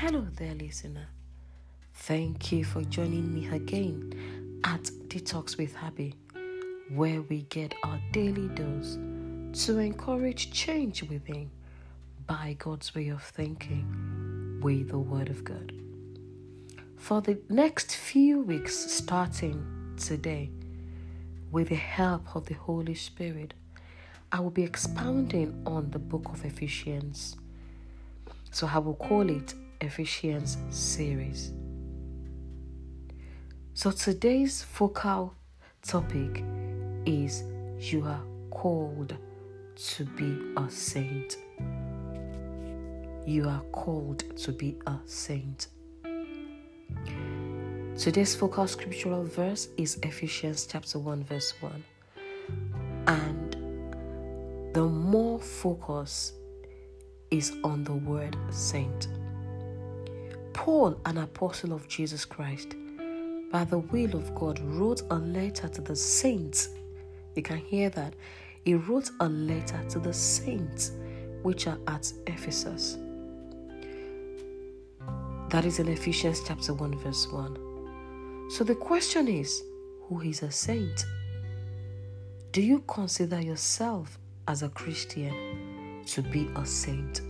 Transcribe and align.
Hello 0.00 0.26
there, 0.36 0.54
listener. 0.54 1.08
Thank 1.94 2.52
you 2.52 2.64
for 2.64 2.82
joining 2.82 3.34
me 3.34 3.48
again 3.48 4.60
at 4.62 4.82
Detox 5.08 5.56
with 5.56 5.74
Happy, 5.74 6.14
where 6.90 7.22
we 7.22 7.44
get 7.44 7.74
our 7.82 7.98
daily 8.12 8.48
dose 8.48 8.98
to 9.64 9.78
encourage 9.78 10.52
change 10.52 11.02
within 11.04 11.50
by 12.26 12.56
God's 12.58 12.94
way 12.94 13.08
of 13.08 13.22
thinking 13.22 14.60
with 14.62 14.90
the 14.90 14.98
Word 14.98 15.30
of 15.30 15.44
God. 15.44 15.72
For 16.98 17.22
the 17.22 17.38
next 17.48 17.96
few 17.96 18.42
weeks, 18.42 18.76
starting 18.76 19.94
today, 19.96 20.50
with 21.50 21.70
the 21.70 21.74
help 21.74 22.36
of 22.36 22.44
the 22.44 22.54
Holy 22.54 22.94
Spirit, 22.94 23.54
I 24.30 24.40
will 24.40 24.50
be 24.50 24.62
expounding 24.62 25.62
on 25.64 25.90
the 25.90 25.98
book 25.98 26.28
of 26.28 26.44
Ephesians. 26.44 27.36
So 28.50 28.68
I 28.70 28.76
will 28.76 28.96
call 28.96 29.30
it 29.30 29.54
Ephesians 29.80 30.58
series. 30.70 31.52
So 33.74 33.90
today's 33.90 34.62
focal 34.62 35.34
topic 35.82 36.42
is 37.04 37.44
You 37.78 38.04
are 38.04 38.22
called 38.50 39.16
to 39.76 40.04
be 40.04 40.38
a 40.56 40.70
saint. 40.70 41.36
You 43.26 43.48
are 43.48 43.62
called 43.72 44.36
to 44.38 44.52
be 44.52 44.78
a 44.86 44.96
saint. 45.04 45.68
Today's 47.98 48.34
focal 48.34 48.66
scriptural 48.66 49.24
verse 49.24 49.68
is 49.76 49.98
Ephesians 50.02 50.66
chapter 50.66 50.98
1, 50.98 51.24
verse 51.24 51.52
1. 51.60 51.84
And 53.08 53.56
the 54.74 54.84
more 54.84 55.40
focus 55.40 56.32
is 57.30 57.52
on 57.64 57.84
the 57.84 57.94
word 57.94 58.36
saint. 58.50 59.08
Paul, 60.56 60.98
an 61.04 61.18
apostle 61.18 61.74
of 61.74 61.86
Jesus 61.86 62.24
Christ, 62.24 62.76
by 63.52 63.64
the 63.64 63.78
will 63.78 64.16
of 64.16 64.34
God, 64.34 64.58
wrote 64.60 65.02
a 65.10 65.16
letter 65.16 65.68
to 65.68 65.82
the 65.82 65.94
saints. 65.94 66.70
You 67.34 67.42
can 67.42 67.58
hear 67.58 67.90
that. 67.90 68.16
He 68.64 68.74
wrote 68.74 69.10
a 69.20 69.28
letter 69.28 69.78
to 69.90 69.98
the 69.98 70.14
saints 70.14 70.92
which 71.42 71.66
are 71.66 71.78
at 71.86 72.10
Ephesus. 72.26 72.96
That 75.50 75.66
is 75.66 75.78
in 75.78 75.88
Ephesians 75.88 76.40
chapter 76.44 76.72
1, 76.72 76.98
verse 77.00 77.30
1. 77.30 78.48
So 78.48 78.64
the 78.64 78.74
question 78.74 79.28
is 79.28 79.62
who 80.08 80.22
is 80.22 80.42
a 80.42 80.50
saint? 80.50 81.04
Do 82.52 82.62
you 82.62 82.82
consider 82.88 83.42
yourself 83.42 84.18
as 84.48 84.62
a 84.62 84.70
Christian 84.70 86.02
to 86.06 86.22
be 86.22 86.48
a 86.56 86.64
saint? 86.64 87.20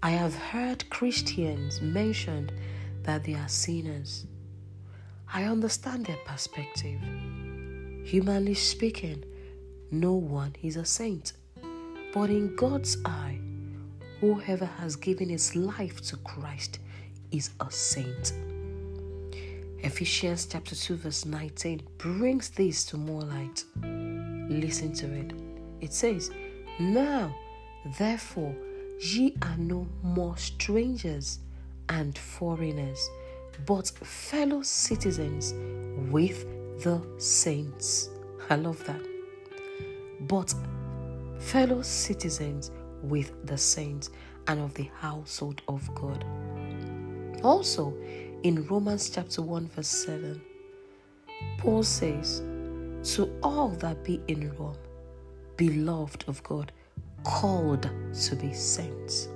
I 0.00 0.10
have 0.10 0.36
heard 0.36 0.88
Christians 0.90 1.82
mentioned 1.82 2.52
that 3.02 3.24
they 3.24 3.34
are 3.34 3.48
sinners. 3.48 4.26
I 5.32 5.42
understand 5.42 6.06
their 6.06 6.18
perspective. 6.24 7.00
Humanly 8.04 8.54
speaking, 8.54 9.24
no 9.90 10.12
one 10.12 10.54
is 10.62 10.76
a 10.76 10.84
saint. 10.84 11.32
But 12.14 12.30
in 12.30 12.54
God's 12.54 12.96
eye, 13.04 13.40
whoever 14.20 14.66
has 14.66 14.94
given 14.94 15.28
his 15.30 15.56
life 15.56 16.00
to 16.02 16.16
Christ 16.18 16.78
is 17.32 17.50
a 17.58 17.68
saint. 17.68 18.32
Ephesians 19.80 20.46
chapter 20.46 20.76
2 20.76 20.94
verse 20.94 21.24
19 21.24 21.82
brings 21.98 22.50
this 22.50 22.84
to 22.84 22.96
more 22.96 23.22
light. 23.22 23.64
Listen 23.82 24.92
to 24.92 25.12
it. 25.12 25.32
It 25.80 25.92
says, 25.92 26.30
Now, 26.78 27.34
therefore, 27.98 28.54
ye 29.00 29.34
are 29.42 29.56
no 29.56 29.86
more 30.02 30.36
strangers 30.36 31.38
and 31.88 32.16
foreigners, 32.18 33.08
but 33.66 33.88
fellow 33.88 34.62
citizens 34.62 35.54
with 36.10 36.46
the 36.82 37.00
saints. 37.18 38.10
I 38.50 38.56
love 38.56 38.84
that. 38.86 39.02
But 40.20 40.54
fellow 41.38 41.82
citizens 41.82 42.70
with 43.02 43.32
the 43.46 43.58
saints 43.58 44.10
and 44.48 44.60
of 44.60 44.74
the 44.74 44.90
household 44.98 45.62
of 45.68 45.94
God. 45.94 46.24
Also, 47.42 47.94
in 48.42 48.66
Romans 48.66 49.10
chapter 49.10 49.42
1, 49.42 49.68
verse 49.68 49.88
7, 49.88 50.40
Paul 51.58 51.82
says, 51.82 52.40
To 53.14 53.30
all 53.42 53.68
that 53.68 54.02
be 54.02 54.20
in 54.26 54.52
Rome, 54.56 54.76
beloved 55.56 56.24
of 56.26 56.42
God, 56.42 56.72
called 57.28 57.90
to 58.14 58.34
be 58.36 58.54
saints. 58.54 59.28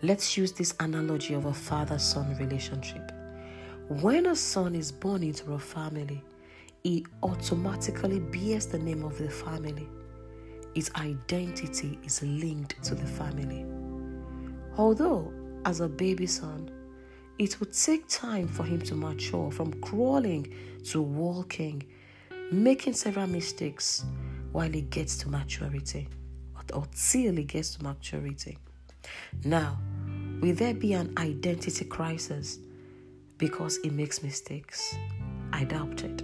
Let's 0.00 0.36
use 0.36 0.52
this 0.52 0.72
analogy 0.78 1.34
of 1.34 1.46
a 1.46 1.52
father 1.52 1.98
son 1.98 2.36
relationship. 2.38 3.10
When 3.88 4.26
a 4.26 4.36
son 4.36 4.76
is 4.76 4.92
born 4.92 5.24
into 5.24 5.54
a 5.54 5.58
family, 5.58 6.22
he 6.84 7.04
automatically 7.24 8.20
bears 8.20 8.66
the 8.66 8.78
name 8.78 9.04
of 9.04 9.18
the 9.18 9.28
family. 9.28 9.88
His 10.76 10.88
identity 10.94 11.98
is 12.04 12.22
linked 12.22 12.80
to 12.84 12.94
the 12.94 13.06
family. 13.06 13.66
Although, 14.78 15.32
as 15.64 15.80
a 15.80 15.88
baby 15.88 16.28
son, 16.28 16.70
it 17.40 17.58
would 17.58 17.72
take 17.72 18.06
time 18.06 18.46
for 18.46 18.62
him 18.62 18.80
to 18.82 18.94
mature 18.94 19.50
from 19.50 19.72
crawling 19.80 20.54
to 20.84 21.02
walking, 21.02 21.82
making 22.52 22.92
several 22.92 23.26
mistakes 23.26 24.04
while 24.54 24.70
he 24.70 24.82
gets 24.82 25.16
to 25.16 25.28
maturity 25.28 26.06
or 26.72 26.86
till 26.94 27.34
he 27.34 27.42
gets 27.42 27.74
to 27.74 27.82
maturity. 27.82 28.56
Now, 29.44 29.78
will 30.40 30.54
there 30.54 30.74
be 30.74 30.92
an 30.92 31.12
identity 31.18 31.84
crisis 31.86 32.60
because 33.36 33.78
he 33.82 33.90
makes 33.90 34.22
mistakes? 34.22 34.94
I 35.52 35.64
doubt 35.64 36.04
it. 36.04 36.22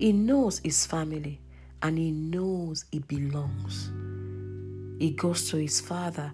He 0.00 0.12
knows 0.12 0.58
his 0.64 0.84
family 0.84 1.40
and 1.80 1.96
he 1.96 2.10
knows 2.10 2.86
he 2.90 2.98
belongs. 2.98 3.92
He 4.98 5.12
goes 5.12 5.48
to 5.50 5.58
his 5.58 5.80
father 5.80 6.32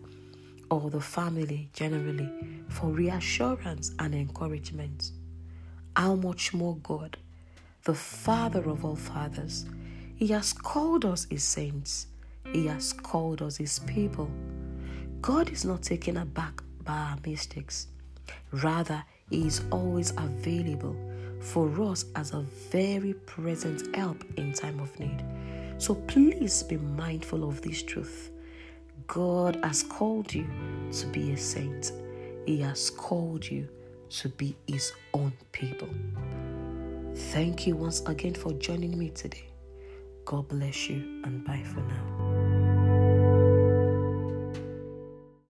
or 0.70 0.88
the 0.88 1.02
family 1.02 1.68
generally 1.74 2.30
for 2.70 2.86
reassurance 2.86 3.92
and 3.98 4.14
encouragement. 4.14 5.12
How 5.94 6.14
much 6.14 6.54
more 6.54 6.76
God, 6.76 7.18
the 7.84 7.94
Father 7.94 8.70
of 8.70 8.86
all 8.86 8.96
fathers, 8.96 9.66
He 10.18 10.26
has 10.28 10.52
called 10.52 11.04
us 11.04 11.28
His 11.30 11.44
saints, 11.44 12.08
He 12.52 12.66
has 12.66 12.92
called 12.92 13.40
us 13.40 13.56
His 13.56 13.78
people. 13.78 14.28
God 15.20 15.48
is 15.50 15.64
not 15.64 15.82
taken 15.82 16.16
aback 16.16 16.60
by 16.82 16.92
our 16.92 17.18
mistakes. 17.24 17.86
Rather, 18.50 19.04
He 19.30 19.46
is 19.46 19.62
always 19.70 20.10
available 20.16 20.96
for 21.38 21.70
us 21.82 22.04
as 22.16 22.32
a 22.32 22.40
very 22.70 23.14
present 23.14 23.94
help 23.94 24.24
in 24.36 24.52
time 24.52 24.80
of 24.80 24.98
need. 24.98 25.22
So 25.78 25.94
please 25.94 26.64
be 26.64 26.78
mindful 26.78 27.48
of 27.48 27.62
this 27.62 27.84
truth. 27.84 28.32
God 29.06 29.60
has 29.62 29.84
called 29.84 30.34
you 30.34 30.48
to 30.94 31.06
be 31.06 31.30
a 31.30 31.36
saint. 31.36 31.92
He 32.44 32.60
has 32.62 32.90
called 32.90 33.48
you 33.48 33.68
to 34.10 34.28
be 34.30 34.56
His 34.66 34.92
own 35.14 35.32
people. 35.52 35.90
Thank 37.14 37.68
you 37.68 37.76
once 37.76 38.00
again 38.06 38.34
for 38.34 38.52
joining 38.54 38.98
me 38.98 39.10
today. 39.10 39.48
God 40.28 40.46
bless 40.48 40.90
you 40.90 41.22
and 41.24 41.42
bye 41.42 41.64
for 41.64 41.80
now. 41.80 42.17